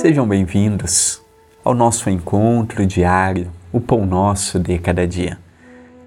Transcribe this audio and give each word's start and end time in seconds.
Sejam 0.00 0.26
bem-vindos 0.26 1.20
ao 1.62 1.74
nosso 1.74 2.08
encontro 2.08 2.86
diário, 2.86 3.52
o 3.70 3.78
pão 3.78 4.06
nosso 4.06 4.58
de 4.58 4.78
cada 4.78 5.06
dia. 5.06 5.38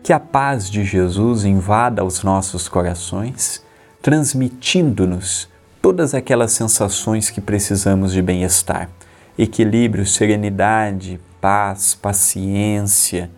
Que 0.01 0.11
a 0.11 0.19
paz 0.19 0.67
de 0.67 0.83
Jesus 0.83 1.45
invada 1.45 2.03
os 2.03 2.23
nossos 2.23 2.67
corações, 2.67 3.63
transmitindo-nos 4.01 5.47
todas 5.79 6.15
aquelas 6.15 6.53
sensações 6.53 7.29
que 7.29 7.39
precisamos 7.39 8.11
de 8.11 8.19
bem-estar, 8.23 8.89
equilíbrio, 9.37 10.07
serenidade, 10.07 11.19
paz, 11.39 11.93
paciência, 11.93 13.29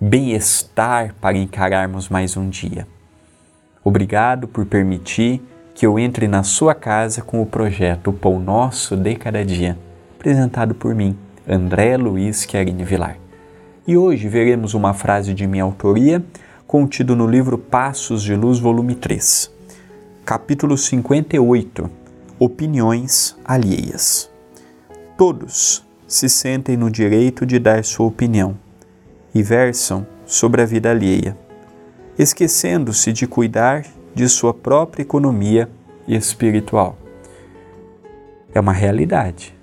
bem-estar 0.00 1.14
para 1.20 1.38
encararmos 1.38 2.08
mais 2.08 2.36
um 2.36 2.48
dia. 2.48 2.88
Obrigado 3.84 4.48
por 4.48 4.66
permitir 4.66 5.40
que 5.78 5.86
eu 5.86 5.96
entre 5.96 6.26
na 6.26 6.42
sua 6.42 6.74
casa 6.74 7.22
com 7.22 7.40
o 7.40 7.46
projeto 7.46 8.12
Pão 8.12 8.40
Nosso 8.40 8.96
de 8.96 9.14
Cada 9.14 9.44
Dia, 9.44 9.78
apresentado 10.18 10.74
por 10.74 10.92
mim, 10.92 11.16
André 11.48 11.96
Luiz 11.96 12.44
Querini 12.44 12.82
Vilar. 12.82 13.16
E 13.86 13.96
hoje 13.96 14.26
veremos 14.26 14.74
uma 14.74 14.92
frase 14.92 15.32
de 15.32 15.46
minha 15.46 15.62
autoria, 15.62 16.20
contido 16.66 17.14
no 17.14 17.28
livro 17.28 17.56
Passos 17.56 18.24
de 18.24 18.34
Luz, 18.34 18.58
volume 18.58 18.96
3, 18.96 19.52
capítulo 20.24 20.76
58 20.76 21.88
Opiniões 22.40 23.36
Alheias. 23.44 24.28
Todos 25.16 25.86
se 26.08 26.28
sentem 26.28 26.76
no 26.76 26.90
direito 26.90 27.46
de 27.46 27.60
dar 27.60 27.84
sua 27.84 28.06
opinião 28.06 28.58
e 29.32 29.44
versam 29.44 30.04
sobre 30.26 30.60
a 30.60 30.66
vida 30.66 30.90
alheia, 30.90 31.38
esquecendo-se 32.18 33.12
de 33.12 33.28
cuidar 33.28 33.84
de 34.14 34.28
sua 34.28 34.52
própria 34.52 35.02
economia 35.02 35.68
espiritual. 36.06 36.96
É 38.54 38.60
uma 38.60 38.72
realidade. 38.72 39.54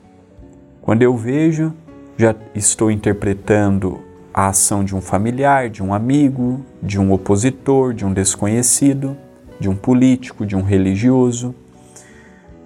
Quando 0.82 1.02
eu 1.02 1.16
vejo, 1.18 1.74
já 2.18 2.36
estou 2.54 2.92
interpretando 2.92 4.00
a 4.34 4.48
ação 4.48 4.84
de 4.84 4.96
um 4.96 5.02
familiar, 5.02 5.70
de 5.70 5.82
um 5.82 5.94
amigo, 5.94 6.64
de 6.82 7.00
um 7.00 7.12
opositor, 7.12 7.94
de 7.94 8.06
um 8.06 8.14
desconhecido, 8.14 9.18
de 9.60 9.70
um 9.70 9.76
político, 9.76 10.46
de 10.46 10.56
um 10.56 10.62
religioso, 10.62 11.56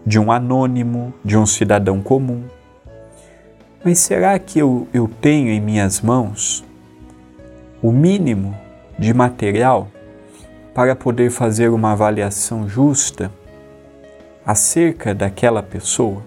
de 0.05 0.19
um 0.19 0.31
anônimo, 0.31 1.13
de 1.23 1.38
um 1.38 1.45
cidadão 1.45 2.02
comum. 2.02 2.44
Mas 3.83 4.00
será 4.00 4.38
que 4.38 4.59
eu, 4.59 4.88
eu 4.94 5.09
tenho 5.22 5.50
em 5.50 5.61
minhas 5.61 6.02
mãos 6.02 6.66
o 7.81 7.91
mínimo 7.91 8.55
de 8.97 9.13
material 9.13 9.88
para 10.73 10.95
poder 10.95 11.30
fazer 11.30 11.70
uma 11.70 11.92
avaliação 11.92 12.67
justa 12.67 13.31
acerca 14.45 15.13
daquela 15.13 15.62
pessoa? 15.62 16.24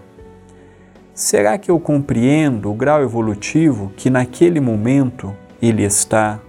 Será 1.14 1.58
que 1.58 1.70
eu 1.70 1.78
compreendo 1.78 2.70
o 2.70 2.75
grau 2.75 3.02
evolutivo 3.02 3.92
que 3.97 4.08
naquele 4.08 4.60
momento 4.60 5.36
ele 5.60 5.82
está 5.82 6.41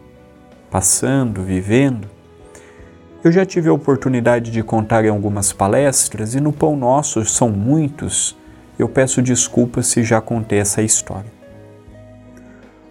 passando, 0.72 1.44
vivendo? 1.44 2.08
Eu 3.24 3.32
já 3.32 3.46
tive 3.46 3.70
a 3.70 3.74
oportunidade 3.74 4.52
de 4.52 4.64
contar 4.64 5.06
em 5.06 5.10
algumas 5.10 5.54
palestras 5.54 6.36
e 6.36 6.42
no 6.42 6.52
Pão 6.52 6.76
Nosso 6.76 7.24
são 7.26 7.50
muitos. 7.50 8.38
Eu 8.78 8.90
peço 8.90 9.22
desculpas 9.22 9.88
se 9.88 10.04
já 10.04 10.20
contei 10.20 10.60
essa 10.60 10.82
história. 10.82 11.32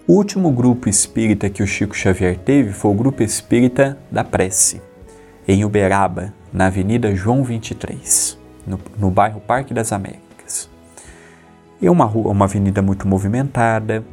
O 0.07 0.15
último 0.15 0.51
grupo 0.51 0.89
espírita 0.89 1.49
que 1.49 1.63
o 1.63 1.67
Chico 1.67 1.97
Xavier 1.97 2.39
teve 2.39 2.73
foi 2.73 2.91
o 2.91 2.95
Grupo 2.95 3.23
Espírita 3.23 3.97
da 4.11 4.25
Prece, 4.25 4.83
em 5.47 5.65
Uberaba, 5.65 6.33
na 6.53 6.67
Avenida 6.67 7.15
João 7.15 7.43
23, 7.43 8.39
no, 8.67 8.79
no 8.99 9.11
bairro 9.11 9.41
Parque 9.41 9.75
das 9.75 9.93
Américas. 9.93 10.71
É 11.81 11.91
uma 11.91 12.05
rua, 12.05 12.31
uma 12.31 12.45
avenida 12.45 12.81
muito 12.81 13.09
movimentada, 13.09 14.05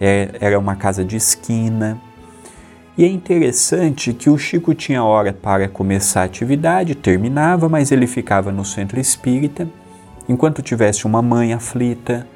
é, 0.00 0.30
era 0.40 0.58
uma 0.58 0.76
casa 0.76 1.04
de 1.04 1.16
esquina. 1.16 2.00
E 2.96 3.04
é 3.04 3.08
interessante 3.08 4.12
que 4.14 4.30
o 4.30 4.38
Chico 4.38 4.74
tinha 4.74 5.02
hora 5.02 5.32
para 5.32 5.68
começar 5.68 6.22
a 6.22 6.24
atividade, 6.24 6.94
terminava, 6.94 7.68
mas 7.68 7.90
ele 7.90 8.06
ficava 8.06 8.52
no 8.52 8.64
centro 8.64 9.00
espírita, 9.00 9.68
enquanto 10.28 10.62
tivesse 10.62 11.04
uma 11.04 11.20
mãe 11.20 11.52
aflita, 11.52 12.26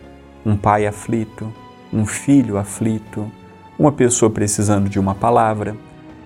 um 0.44 0.56
pai 0.56 0.86
aflito, 0.86 1.52
um 1.92 2.04
filho 2.04 2.58
aflito, 2.58 3.30
uma 3.78 3.92
pessoa 3.92 4.30
precisando 4.30 4.88
de 4.88 4.98
uma 4.98 5.14
palavra. 5.14 5.76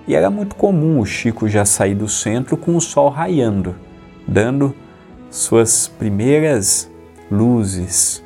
E 0.07 0.15
era 0.15 0.31
muito 0.31 0.55
comum 0.55 1.01
o 1.01 1.07
Chico 1.07 1.49
já 1.49 1.65
sair 1.65 1.95
do 1.95 2.09
centro 2.09 2.57
com 2.57 2.77
o 2.77 2.81
sol 2.81 3.09
raiando, 3.09 3.75
dando 4.27 4.75
suas 5.31 5.89
primeiras 5.89 6.91
luzes 7.31 8.25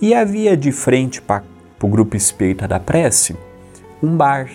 e 0.00 0.12
havia 0.12 0.56
de 0.56 0.70
frente 0.72 1.22
para 1.22 1.44
o 1.82 1.88
grupo 1.88 2.16
espírita 2.16 2.68
da 2.68 2.78
prece 2.78 3.36
um 4.02 4.16
bar. 4.16 4.50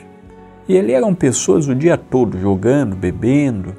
E 0.68 0.78
ali 0.78 0.94
eram 0.94 1.16
pessoas 1.16 1.68
o 1.68 1.74
dia 1.74 1.98
todo 1.98 2.40
jogando, 2.40 2.96
bebendo, 2.96 3.76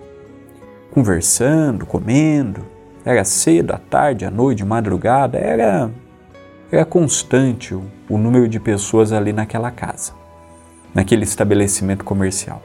conversando, 0.91 1.87
comendo. 1.87 2.63
Era 3.05 3.25
cedo, 3.25 3.73
à 3.73 3.79
tarde, 3.79 4.25
à 4.25 4.31
noite, 4.31 4.65
madrugada, 4.65 5.39
era, 5.39 5.91
era 6.73 6.85
constante 6.85 7.73
o, 7.73 7.85
o 8.09 8.19
número 8.19 8.49
de 8.49 8.59
pessoas 8.59 9.13
ali 9.13 9.33
naquela 9.33 9.71
casa, 9.71 10.13
naquele 10.95 11.25
estabelecimento 11.25 12.05
comercial. 12.05 12.63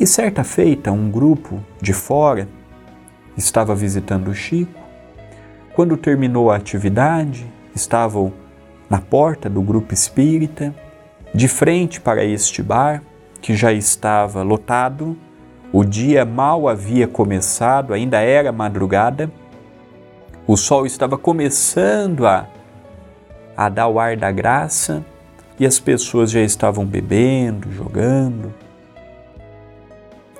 E 0.00 0.06
certa 0.06 0.44
feita, 0.44 0.92
um 0.92 1.10
grupo 1.10 1.60
de 1.80 1.92
fora 1.92 2.48
estava 3.36 3.74
visitando 3.74 4.28
o 4.28 4.34
Chico 4.34 4.88
quando 5.78 5.96
terminou 5.96 6.50
a 6.50 6.56
atividade, 6.56 7.46
estavam 7.72 8.32
na 8.90 9.00
porta 9.00 9.48
do 9.48 9.62
grupo 9.62 9.94
espírita, 9.94 10.74
de 11.32 11.46
frente 11.46 12.00
para 12.00 12.24
este 12.24 12.64
bar, 12.64 13.00
que 13.40 13.54
já 13.54 13.72
estava 13.72 14.42
lotado. 14.42 15.16
O 15.72 15.84
dia 15.84 16.24
mal 16.24 16.66
havia 16.66 17.06
começado, 17.06 17.94
ainda 17.94 18.18
era 18.20 18.50
madrugada. 18.50 19.30
O 20.48 20.56
sol 20.56 20.84
estava 20.84 21.16
começando 21.16 22.26
a, 22.26 22.48
a 23.56 23.68
dar 23.68 23.86
o 23.86 24.00
ar 24.00 24.16
da 24.16 24.32
graça 24.32 25.06
e 25.58 25.66
as 25.66 25.78
pessoas 25.78 26.30
já 26.30 26.40
estavam 26.40 26.84
bebendo, 26.84 27.70
jogando. 27.72 28.54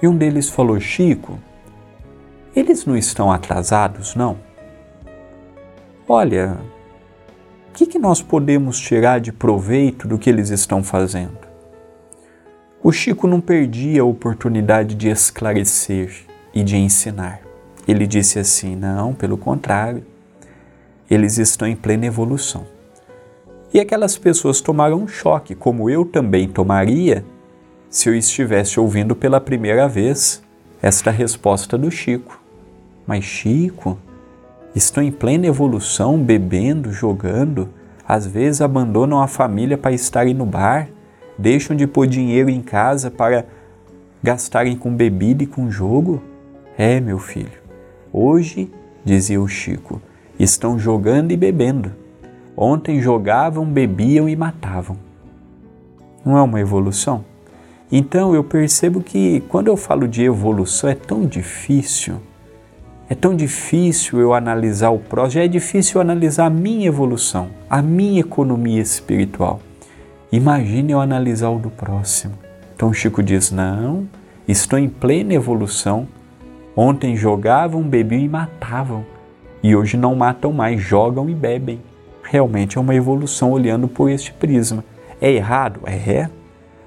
E 0.02 0.06
um 0.06 0.16
deles 0.16 0.48
falou: 0.48 0.78
Chico, 0.78 1.38
eles 2.54 2.84
não 2.86 2.96
estão 2.96 3.32
atrasados, 3.32 4.14
não? 4.14 4.48
olha, 6.08 6.56
o 7.68 7.72
que, 7.74 7.86
que 7.86 7.98
nós 7.98 8.22
podemos 8.22 8.80
tirar 8.80 9.20
de 9.20 9.30
proveito 9.30 10.08
do 10.08 10.18
que 10.18 10.30
eles 10.30 10.48
estão 10.48 10.82
fazendo? 10.82 11.46
O 12.82 12.90
Chico 12.90 13.26
não 13.26 13.40
perdia 13.40 14.02
a 14.02 14.04
oportunidade 14.04 14.94
de 14.94 15.08
esclarecer 15.08 16.24
e 16.54 16.62
de 16.62 16.76
ensinar. 16.76 17.40
Ele 17.86 18.06
disse 18.06 18.38
assim: 18.38 18.74
não, 18.74 19.14
pelo 19.14 19.36
contrário, 19.36 20.04
eles 21.10 21.38
estão 21.38 21.68
em 21.68 21.76
plena 21.76 22.06
evolução. 22.06 22.66
E 23.72 23.78
aquelas 23.78 24.16
pessoas 24.16 24.60
tomaram 24.60 25.02
um 25.02 25.08
choque, 25.08 25.54
como 25.54 25.90
eu 25.90 26.04
também 26.04 26.48
tomaria 26.48 27.24
se 27.90 28.08
eu 28.08 28.14
estivesse 28.14 28.80
ouvindo 28.80 29.14
pela 29.14 29.40
primeira 29.40 29.86
vez 29.86 30.42
esta 30.80 31.10
resposta 31.10 31.76
do 31.76 31.90
Chico. 31.90 32.40
Mas, 33.06 33.24
Chico, 33.24 33.98
estão 34.74 35.02
em 35.02 35.12
plena 35.12 35.46
evolução, 35.46 36.18
bebendo, 36.18 36.92
jogando, 36.92 37.68
às 38.06 38.26
vezes 38.26 38.62
abandonam 38.62 39.20
a 39.20 39.26
família 39.26 39.76
para 39.76 39.92
estarem 39.92 40.32
no 40.32 40.46
bar, 40.46 40.88
deixam 41.36 41.76
de 41.76 41.86
pôr 41.86 42.06
dinheiro 42.06 42.48
em 42.48 42.62
casa 42.62 43.10
para 43.10 43.44
gastarem 44.22 44.76
com 44.76 44.94
bebida 44.94 45.44
e 45.44 45.46
com 45.46 45.70
jogo? 45.70 46.22
É, 46.76 47.00
meu 47.00 47.18
filho, 47.18 47.60
hoje, 48.12 48.70
dizia 49.04 49.40
o 49.40 49.48
Chico, 49.48 50.00
estão 50.38 50.78
jogando 50.78 51.32
e 51.32 51.36
bebendo. 51.36 51.92
Ontem 52.60 53.00
jogavam, 53.00 53.64
bebiam 53.64 54.28
e 54.28 54.34
matavam. 54.34 54.96
Não 56.26 56.36
é 56.36 56.42
uma 56.42 56.60
evolução? 56.60 57.24
Então 57.90 58.34
eu 58.34 58.42
percebo 58.42 59.00
que 59.00 59.44
quando 59.48 59.68
eu 59.68 59.76
falo 59.76 60.08
de 60.08 60.24
evolução 60.24 60.90
é 60.90 60.94
tão 60.96 61.24
difícil 61.24 62.20
é 63.08 63.14
tão 63.14 63.34
difícil 63.34 64.20
eu 64.20 64.34
analisar 64.34 64.90
o 64.90 64.98
próximo, 64.98 65.34
já 65.34 65.44
é 65.44 65.48
difícil 65.48 66.00
analisar 66.00 66.46
a 66.46 66.50
minha 66.50 66.88
evolução, 66.88 67.48
a 67.70 67.80
minha 67.80 68.20
economia 68.20 68.82
espiritual. 68.82 69.60
Imagine 70.32 70.92
eu 70.92 71.00
analisar 71.00 71.50
o 71.50 71.60
do 71.60 71.70
próximo. 71.70 72.34
Então 72.74 72.92
Chico 72.92 73.22
diz: 73.22 73.52
Não, 73.52 74.06
estou 74.48 74.80
em 74.80 74.88
plena 74.88 75.32
evolução. 75.32 76.08
Ontem 76.76 77.16
jogavam, 77.16 77.82
bebiam 77.82 78.20
e 78.20 78.28
matavam. 78.28 79.06
E 79.62 79.74
hoje 79.74 79.96
não 79.96 80.14
matam 80.16 80.52
mais, 80.52 80.80
jogam 80.80 81.30
e 81.30 81.34
bebem. 81.34 81.80
Realmente 82.30 82.76
é 82.76 82.80
uma 82.80 82.94
evolução 82.94 83.50
olhando 83.50 83.88
por 83.88 84.10
este 84.10 84.34
prisma. 84.34 84.84
É 85.18 85.32
errado? 85.32 85.80
É. 85.86 86.28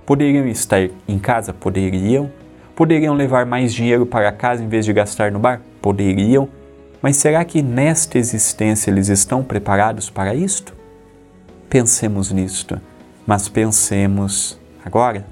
Poderiam 0.05 0.47
estar 0.47 0.87
em 1.07 1.17
casa? 1.17 1.51
Poderiam. 1.51 2.31
Poderiam 2.75 3.15
levar 3.15 3.43
mais 3.43 3.73
dinheiro 3.73 4.05
para 4.05 4.31
casa 4.31 4.63
em 4.63 4.67
vez 4.67 4.85
de 4.85 4.93
gastar 4.93 5.31
no 5.31 5.39
bar? 5.39 5.59
Poderiam. 5.81 6.47
Mas 7.01 7.17
será 7.17 7.43
que 7.43 7.63
nesta 7.63 8.19
existência 8.19 8.91
eles 8.91 9.09
estão 9.09 9.43
preparados 9.43 10.11
para 10.11 10.35
isto? 10.35 10.75
Pensemos 11.67 12.31
nisto, 12.31 12.79
mas 13.25 13.49
pensemos 13.49 14.59
agora. 14.85 15.25